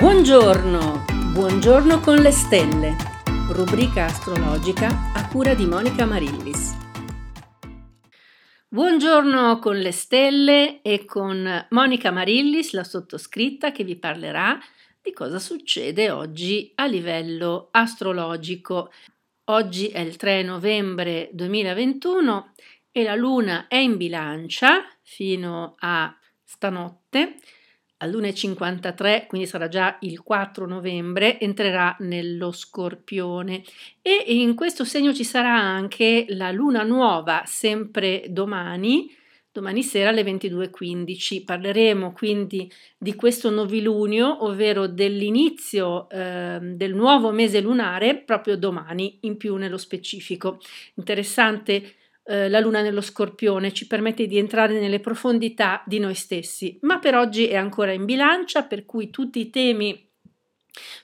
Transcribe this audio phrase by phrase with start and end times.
[0.00, 2.96] Buongiorno, buongiorno con le stelle,
[3.52, 6.74] rubrica astrologica a cura di Monica Marillis.
[8.66, 14.58] Buongiorno con le stelle e con Monica Marillis, la sottoscritta, che vi parlerà
[15.02, 18.90] di cosa succede oggi a livello astrologico.
[19.50, 22.54] Oggi è il 3 novembre 2021
[22.90, 27.36] e la luna è in bilancia fino a stanotte
[28.00, 33.62] all'1.53, quindi sarà già il 4 novembre, entrerà nello scorpione
[34.02, 39.14] e in questo segno ci sarà anche la luna nuova, sempre domani,
[39.52, 41.44] domani sera alle 22.15.
[41.44, 49.36] Parleremo quindi di questo novilunio, ovvero dell'inizio eh, del nuovo mese lunare, proprio domani, in
[49.36, 50.58] più nello specifico.
[50.94, 56.78] Interessante eh, la luna nello scorpione ci permette di entrare nelle profondità di noi stessi,
[56.82, 60.08] ma per oggi è ancora in bilancia, per cui tutti i temi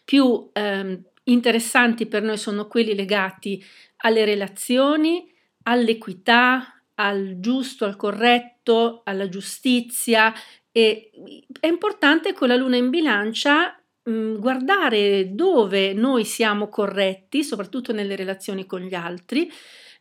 [0.04, 3.64] più eh, interessanti per noi sono quelli legati
[3.98, 5.28] alle relazioni,
[5.64, 10.32] all'equità, al giusto, al corretto, alla giustizia.
[10.70, 11.10] E
[11.58, 18.16] è importante con la luna in bilancia mh, guardare dove noi siamo corretti, soprattutto nelle
[18.16, 19.50] relazioni con gli altri,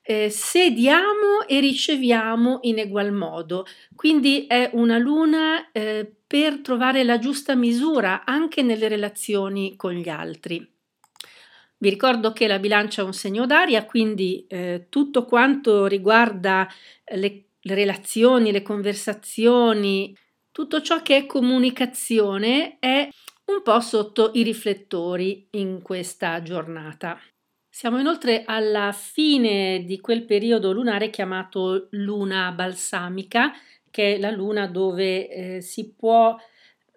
[0.07, 3.65] eh, se diamo e riceviamo in egual modo.
[3.95, 10.07] Quindi è una luna eh, per trovare la giusta misura anche nelle relazioni con gli
[10.07, 10.73] altri.
[11.77, 16.67] Vi ricordo che la bilancia è un segno d'aria, quindi eh, tutto quanto riguarda
[17.15, 20.15] le, le relazioni, le conversazioni,
[20.51, 23.09] tutto ciò che è comunicazione è
[23.45, 27.19] un po' sotto i riflettori in questa giornata.
[27.75, 33.51] Siamo inoltre alla fine di quel periodo lunare chiamato luna balsamica,
[33.91, 36.37] che è la luna dove eh, si può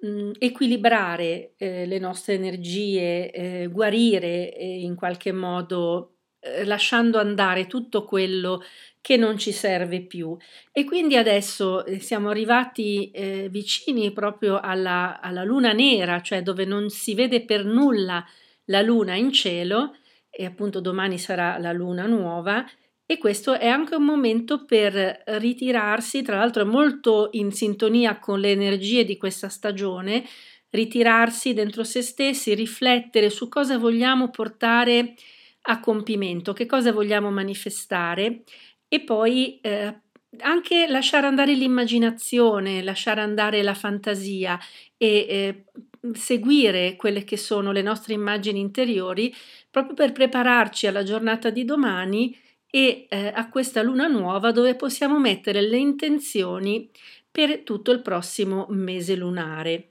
[0.03, 8.05] mh, equilibrare eh, le nostre energie, eh, guarire in qualche modo eh, lasciando andare tutto
[8.05, 8.62] quello
[9.00, 10.37] che non ci serve più.
[10.71, 16.65] E quindi adesso eh, siamo arrivati eh, vicini proprio alla, alla luna nera, cioè dove
[16.65, 18.25] non si vede per nulla
[18.67, 19.97] la luna in cielo
[20.38, 22.65] e appunto domani sarà la luna nuova
[23.04, 28.38] e questo è anche un momento per ritirarsi, tra l'altro è molto in sintonia con
[28.38, 30.25] le energie di questa stagione,
[30.71, 35.15] ritirarsi dentro se stessi, riflettere su cosa vogliamo portare
[35.62, 38.43] a compimento, che cosa vogliamo manifestare
[38.87, 40.03] e poi eh,
[40.41, 44.56] anche lasciare andare l'immaginazione, lasciare andare la fantasia
[44.97, 45.65] e eh,
[46.14, 49.34] seguire quelle che sono le nostre immagini interiori
[49.70, 52.36] proprio per prepararci alla giornata di domani
[52.70, 56.91] e eh, a questa luna nuova dove possiamo mettere le intenzioni
[57.30, 59.91] per tutto il prossimo mese lunare.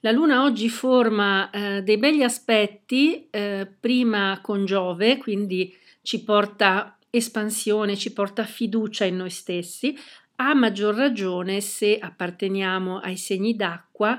[0.00, 6.98] La luna oggi forma eh, dei begli aspetti, eh, prima con Giove, quindi ci porta
[7.08, 9.96] espansione, ci porta fiducia in noi stessi,
[10.36, 14.18] a maggior ragione se apparteniamo ai segni d'acqua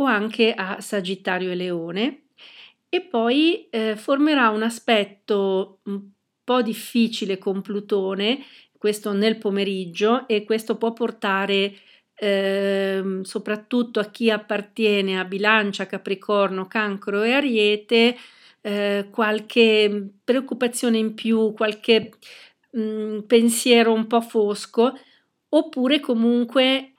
[0.00, 2.22] o anche a Sagittario e Leone
[2.88, 6.08] e poi eh, formerà un aspetto un
[6.42, 8.44] po' difficile con Plutone,
[8.76, 11.74] questo nel pomeriggio e questo può portare
[12.14, 18.16] eh, soprattutto a chi appartiene a Bilancia, Capricorno, Cancro e Ariete
[18.62, 22.10] eh, qualche preoccupazione in più, qualche
[22.72, 24.98] mh, mm, pensiero un po' fosco
[25.50, 26.89] oppure comunque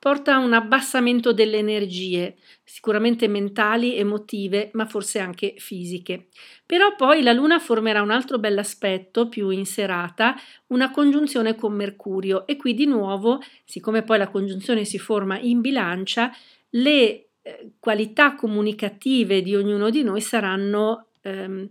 [0.00, 6.28] porta a un abbassamento delle energie, sicuramente mentali, emotive, ma forse anche fisiche.
[6.64, 10.34] Però poi la Luna formerà un altro bell'aspetto più in serata,
[10.68, 12.46] una congiunzione con Mercurio.
[12.46, 16.34] E qui di nuovo, siccome poi la congiunzione si forma in bilancia,
[16.70, 21.68] le eh, qualità comunicative di ognuno di noi saranno ehm,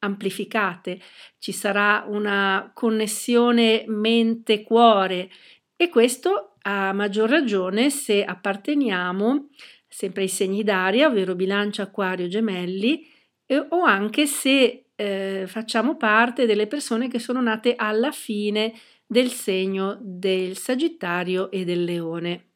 [0.00, 1.00] amplificate,
[1.38, 5.30] ci sarà una connessione mente-cuore.
[5.76, 9.48] E questo a maggior ragione se apparteniamo
[9.88, 13.06] sempre ai segni d'aria, ovvero bilancia, acquario, gemelli,
[13.46, 18.74] eh, o anche se eh, facciamo parte delle persone che sono nate alla fine
[19.06, 22.50] del segno del Sagittario e del Leone.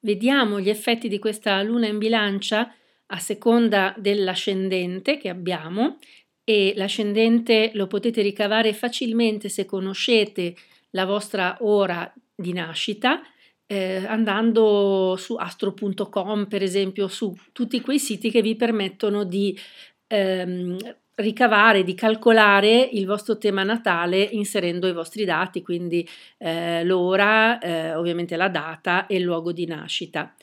[0.00, 2.74] Vediamo gli effetti di questa luna in bilancia
[3.08, 5.98] a seconda dell'ascendente che abbiamo
[6.44, 10.54] e l'ascendente lo potete ricavare facilmente se conoscete
[10.90, 12.10] la vostra ora
[12.40, 13.20] di nascita,
[13.66, 19.58] eh, andando su astro.com, per esempio, su tutti quei siti che vi permettono di
[20.06, 20.76] ehm,
[21.16, 26.08] ricavare, di calcolare il vostro tema natale inserendo i vostri dati, quindi
[26.38, 30.34] eh, l'ora, eh, ovviamente la data e il luogo di nascita.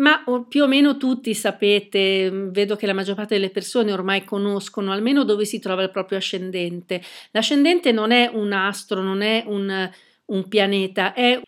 [0.00, 4.24] ma più o meno tutti sapete, mm, vedo che la maggior parte delle persone ormai
[4.24, 7.02] conoscono almeno dove si trova il proprio ascendente.
[7.32, 9.90] L'ascendente non è un astro, non è un,
[10.28, 11.40] un pianeta, è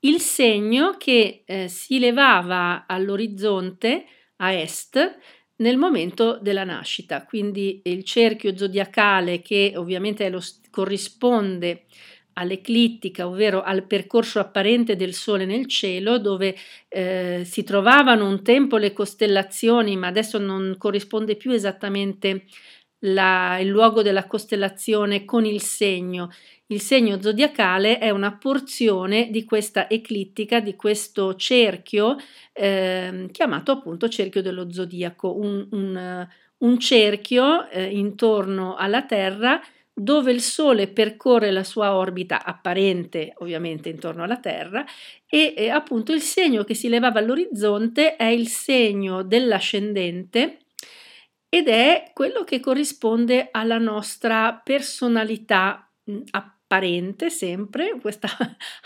[0.00, 4.04] il segno che eh, si levava all'orizzonte
[4.36, 5.18] a est
[5.56, 10.40] nel momento della nascita, quindi il cerchio zodiacale che ovviamente lo,
[10.70, 11.86] corrisponde
[12.34, 16.54] all'eclittica, ovvero al percorso apparente del Sole nel cielo, dove
[16.88, 22.44] eh, si trovavano un tempo le costellazioni, ma adesso non corrisponde più esattamente
[23.00, 26.30] la, il luogo della costellazione con il segno.
[26.66, 32.16] Il segno zodiacale è una porzione di questa eclittica, di questo cerchio
[32.52, 36.28] eh, chiamato appunto cerchio dello zodiaco, un, un,
[36.58, 39.60] un cerchio eh, intorno alla Terra
[39.98, 44.84] dove il Sole percorre la sua orbita apparente ovviamente intorno alla Terra
[45.26, 50.58] e eh, appunto il segno che si levava all'orizzonte è il segno dell'ascendente
[51.48, 55.90] ed è quello che corrisponde alla nostra personalità
[56.30, 58.28] apparente sempre, questa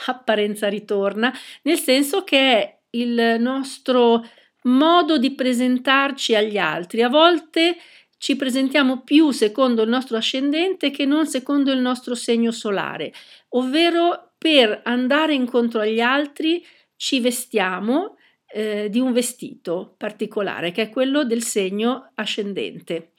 [0.06, 1.32] apparenza ritorna,
[1.62, 4.25] nel senso che è il nostro
[4.64, 7.03] modo di presentarci agli altri.
[7.03, 7.76] A volte
[8.19, 13.12] ci presentiamo più secondo il nostro ascendente che non secondo il nostro segno solare,
[13.50, 16.65] ovvero per andare incontro agli altri
[16.97, 18.17] ci vestiamo
[18.52, 23.12] eh, di un vestito particolare che è quello del segno ascendente.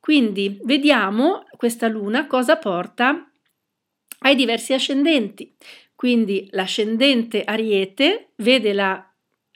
[0.00, 3.30] Quindi vediamo questa luna cosa porta
[4.20, 5.54] ai diversi ascendenti.
[5.94, 9.08] Quindi l'ascendente Ariete vede la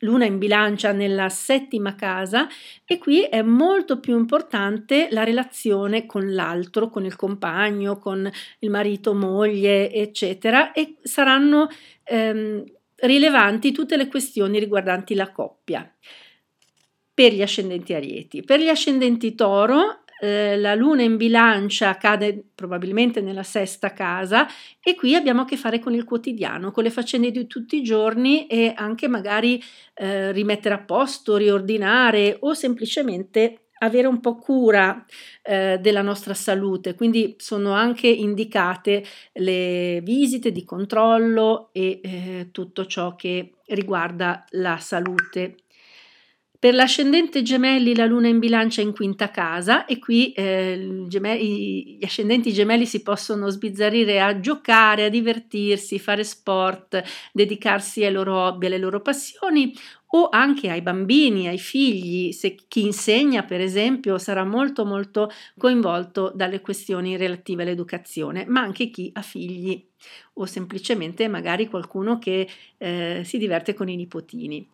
[0.02, 2.46] Luna in bilancia nella settima casa
[2.84, 8.70] e qui è molto più importante la relazione con l'altro, con il compagno, con il
[8.70, 11.66] marito, moglie, eccetera, e saranno
[12.04, 12.64] ehm,
[13.00, 15.90] rilevanti tutte le questioni riguardanti la coppia.
[17.14, 18.42] Per gli ascendenti arieti.
[18.42, 24.48] Per gli ascendenti toro eh, la luna in bilancia cade probabilmente nella sesta casa
[24.82, 27.82] e qui abbiamo a che fare con il quotidiano, con le faccende di tutti i
[27.82, 29.62] giorni e anche magari
[29.94, 35.04] eh, rimettere a posto, riordinare o semplicemente avere un po' cura
[35.42, 39.04] eh, della nostra salute, quindi sono anche indicate
[39.34, 45.56] le visite di controllo e eh, tutto ciò che riguarda la salute.
[46.60, 52.04] Per l'ascendente gemelli la luna in bilancia in quinta casa e qui eh, gemelli, gli
[52.04, 57.00] ascendenti gemelli si possono sbizzarrire a giocare, a divertirsi, fare sport,
[57.32, 59.72] dedicarsi ai loro hobby, alle loro passioni
[60.10, 66.32] o anche ai bambini, ai figli, se chi insegna per esempio sarà molto molto coinvolto
[66.34, 69.84] dalle questioni relative all'educazione, ma anche chi ha figli
[70.34, 74.66] o semplicemente magari qualcuno che eh, si diverte con i nipotini.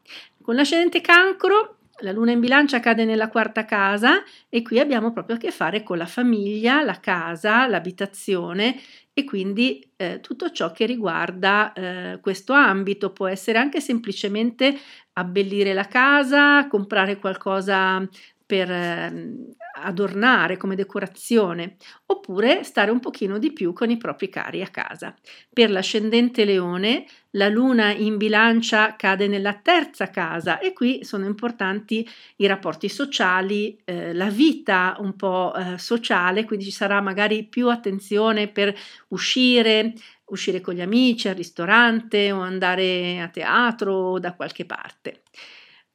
[0.42, 5.36] Con l'ascendente cancro la luna in bilancia cade nella quarta casa e qui abbiamo proprio
[5.36, 8.76] a che fare con la famiglia, la casa, l'abitazione
[9.12, 13.12] e quindi eh, tutto ciò che riguarda eh, questo ambito.
[13.12, 14.76] Può essere anche semplicemente
[15.12, 18.06] abbellire la casa, comprare qualcosa
[18.46, 19.34] per eh,
[19.76, 21.76] adornare come decorazione,
[22.06, 25.14] oppure stare un pochino di più con i propri cari a casa.
[25.52, 32.06] Per l'ascendente leone, la luna in bilancia cade nella terza casa e qui sono importanti
[32.36, 37.70] i rapporti sociali, eh, la vita un po' eh, sociale, quindi ci sarà magari più
[37.70, 38.74] attenzione per
[39.08, 39.94] uscire,
[40.26, 45.22] uscire con gli amici al ristorante o andare a teatro o da qualche parte.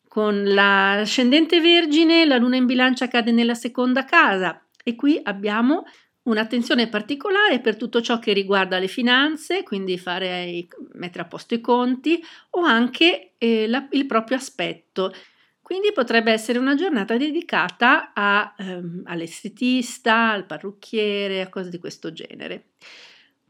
[0.09, 5.83] Con l'ascendente vergine la luna in bilancia cade nella seconda casa e qui abbiamo
[6.23, 11.61] un'attenzione particolare per tutto ciò che riguarda le finanze, quindi fare, mettere a posto i
[11.61, 12.19] conti
[12.51, 15.13] o anche eh, la, il proprio aspetto.
[15.61, 22.11] Quindi potrebbe essere una giornata dedicata a, ehm, all'estetista, al parrucchiere, a cose di questo
[22.11, 22.69] genere.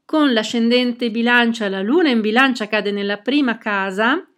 [0.04, 4.28] Con l'ascendente bilancia, la luna in bilancia cade nella prima casa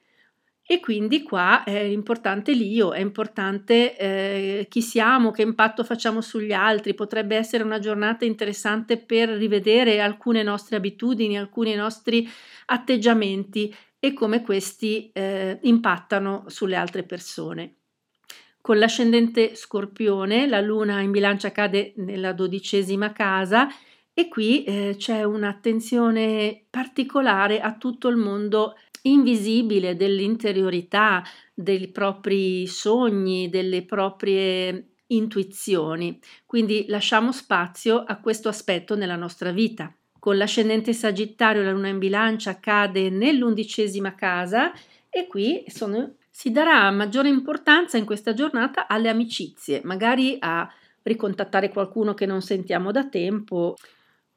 [0.72, 6.54] e quindi qua è importante l'io, è importante eh, chi siamo, che impatto facciamo sugli
[6.54, 12.26] altri, potrebbe essere una giornata interessante per rivedere alcune nostre abitudini, alcuni nostri
[12.68, 17.76] atteggiamenti e come questi eh, impattano sulle altre persone.
[18.62, 23.68] Con l'ascendente scorpione, la luna in bilancia cade nella dodicesima casa
[24.14, 33.50] e qui eh, c'è un'attenzione particolare a tutto il mondo invisibile dell'interiorità, dei propri sogni,
[33.50, 36.20] delle proprie intuizioni.
[36.46, 39.94] Quindi lasciamo spazio a questo aspetto nella nostra vita.
[40.20, 44.72] Con l'ascendente Sagittario la luna in bilancia cade nell'undicesima casa
[45.10, 50.68] e qui sono si darà maggiore importanza in questa giornata alle amicizie, magari a
[51.04, 53.76] ricontattare qualcuno che non sentiamo da tempo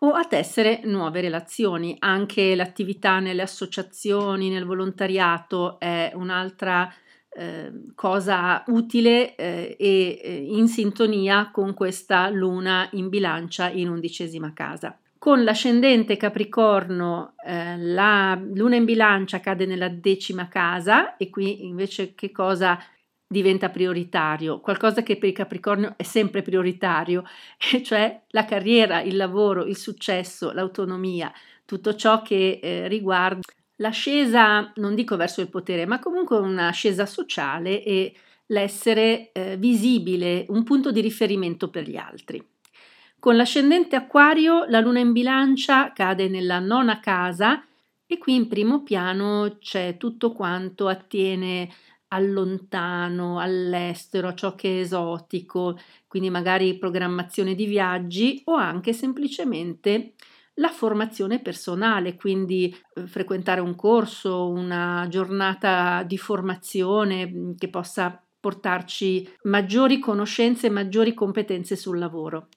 [0.04, 1.96] o a tessere nuove relazioni.
[1.99, 6.92] Anche l'attività nelle associazioni, nel volontariato è un'altra
[7.37, 14.52] eh, cosa utile eh, e eh, in sintonia con questa luna in bilancia in undicesima
[14.52, 14.99] casa.
[15.18, 22.14] Con l'ascendente Capricorno eh, la luna in bilancia cade nella decima casa e qui invece
[22.14, 22.78] che cosa
[23.35, 24.61] diventa prioritario?
[24.61, 27.25] Qualcosa che per il Capricorno è sempre prioritario,
[27.83, 31.33] cioè la carriera, il lavoro, il successo, l'autonomia,
[31.64, 33.41] tutto ciò che eh, riguarda
[33.76, 38.14] l'ascesa, non dico verso il potere, ma comunque un'ascesa sociale e
[38.47, 42.43] l'essere eh, visibile, un punto di riferimento per gli altri.
[43.19, 47.64] Con l'ascendente acquario la luna in bilancia cade nella nona casa
[48.07, 51.71] e qui in primo piano c'è tutto quanto attiene
[52.14, 58.92] al lontano, all'estero, a ciò che è esotico, quindi magari programmazione di viaggi o anche
[58.92, 60.14] semplicemente
[60.59, 68.23] la formazione personale, quindi eh, frequentare un corso, una giornata di formazione mm, che possa
[68.38, 72.49] portarci maggiori conoscenze e maggiori competenze sul lavoro.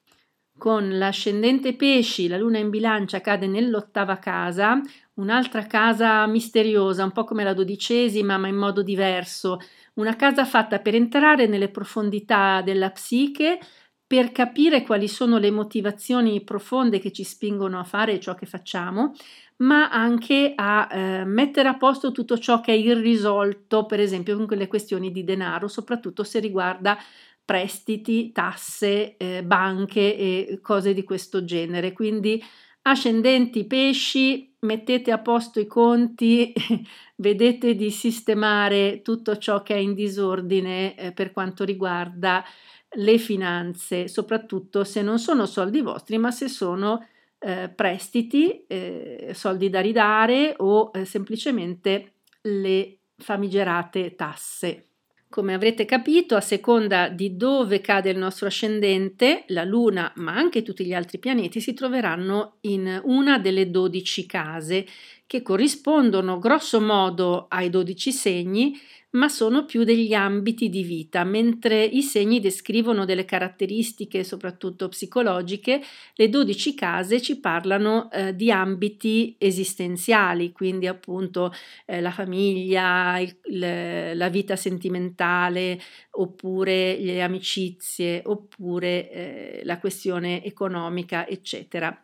[0.58, 4.82] Con l'ascendente pesci, la luna in bilancia cade nell'ottava casa,
[5.18, 9.60] un'altra casa misteriosa, un po' come la dodicesima, ma in modo diverso,
[9.96, 13.60] una casa fatta per entrare nelle profondità della psiche,
[14.06, 19.14] per capire quali sono le motivazioni profonde che ci spingono a fare ciò che facciamo,
[19.58, 24.48] ma anche a eh, mettere a posto tutto ciò che è irrisolto, per esempio con
[24.48, 26.98] quelle questioni di denaro, soprattutto se riguarda
[27.44, 31.94] prestiti, tasse, eh, banche e cose di questo genere.
[31.94, 32.42] Quindi
[32.90, 36.54] ascendenti pesci, mettete a posto i conti,
[37.18, 42.44] vedete di sistemare tutto ciò che è in disordine eh, per quanto riguarda
[42.92, 47.06] le finanze, soprattutto se non sono soldi vostri, ma se sono
[47.40, 54.84] eh, prestiti, eh, soldi da ridare o eh, semplicemente le famigerate tasse.
[55.30, 60.64] Come avrete capito, a seconda di dove cade il nostro ascendente, la Luna, ma anche
[60.64, 64.86] tutti gli altri pianeti, si troveranno in una delle 12 case
[65.28, 68.80] che corrispondono grosso modo ai 12 segni
[69.18, 75.82] ma sono più degli ambiti di vita, mentre i segni descrivono delle caratteristiche soprattutto psicologiche,
[76.16, 81.54] le 12 case ci parlano eh, di ambiti esistenziali, quindi appunto
[81.86, 85.80] eh, la famiglia, il, le, la vita sentimentale,
[86.12, 92.04] oppure le amicizie, oppure eh, la questione economica, eccetera.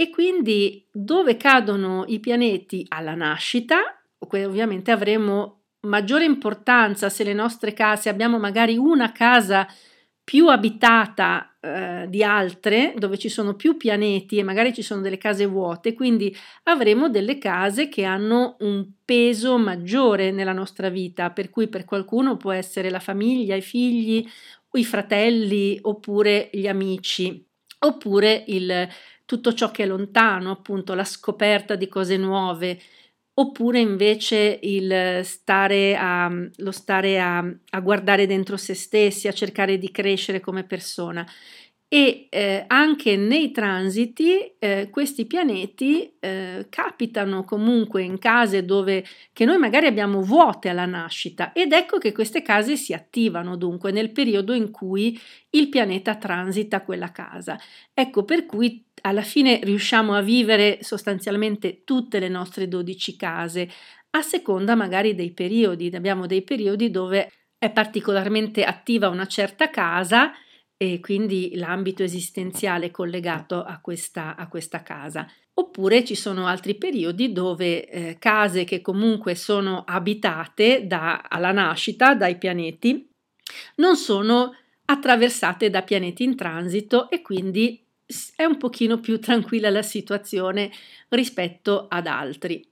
[0.00, 2.86] E quindi dove cadono i pianeti?
[2.88, 9.68] Alla nascita, ovviamente avremo maggiore importanza se le nostre case abbiamo magari una casa
[10.24, 15.18] più abitata eh, di altre, dove ci sono più pianeti e magari ci sono delle
[15.18, 21.50] case vuote, quindi avremo delle case che hanno un peso maggiore nella nostra vita, per
[21.50, 24.26] cui per qualcuno può essere la famiglia, i figli,
[24.72, 27.46] i fratelli oppure gli amici,
[27.80, 28.88] oppure il,
[29.30, 32.80] tutto ciò che è lontano, appunto la scoperta di cose nuove
[33.34, 39.78] oppure invece il stare a, lo stare a, a, guardare dentro se stessi, a cercare
[39.78, 41.24] di crescere come persona.
[41.86, 49.44] E eh, anche nei transiti eh, questi pianeti eh, capitano comunque in case dove che
[49.44, 54.12] noi magari abbiamo vuote alla nascita ed ecco che queste case si attivano dunque nel
[54.12, 55.18] periodo in cui
[55.50, 57.58] il pianeta transita quella casa.
[57.92, 63.70] Ecco per cui alla fine riusciamo a vivere sostanzialmente tutte le nostre 12 case,
[64.10, 65.90] a seconda magari dei periodi.
[65.94, 70.32] Abbiamo dei periodi dove è particolarmente attiva una certa casa
[70.76, 75.30] e quindi l'ambito esistenziale collegato a questa, a questa casa.
[75.54, 82.14] Oppure ci sono altri periodi dove eh, case che comunque sono abitate da, alla nascita
[82.14, 83.08] dai pianeti
[83.76, 84.54] non sono
[84.86, 87.84] attraversate da pianeti in transito e quindi
[88.36, 90.70] è un pochino più tranquilla la situazione
[91.08, 92.66] rispetto ad altri.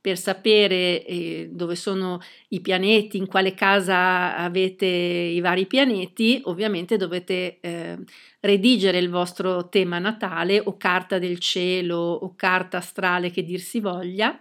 [0.00, 6.96] Per sapere eh, dove sono i pianeti, in quale casa avete i vari pianeti, ovviamente
[6.96, 7.98] dovete eh,
[8.40, 13.80] redigere il vostro tema natale o carta del cielo o carta astrale che dir si
[13.80, 14.40] voglia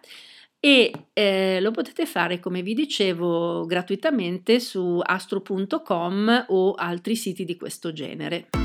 [0.60, 7.56] e eh, lo potete fare come vi dicevo gratuitamente su astro.com o altri siti di
[7.56, 8.65] questo genere.